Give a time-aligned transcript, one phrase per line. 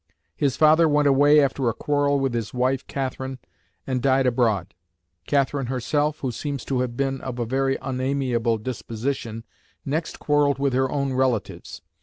[0.35, 3.37] His father went away after a quarrel with his wife Catherine,
[3.85, 4.73] and died abroad.
[5.27, 9.43] Catherine herself, who seems to have been of a very unamiable disposition,
[9.85, 11.83] next quarrelled with her own relatives.